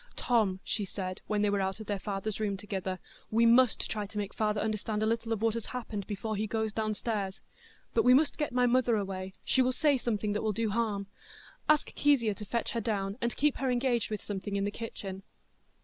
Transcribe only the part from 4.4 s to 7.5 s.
understand a little of what has happened before he goes downstairs.